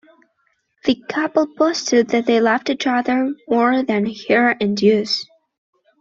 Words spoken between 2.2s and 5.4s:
they loved each other more than Hera and Zeus.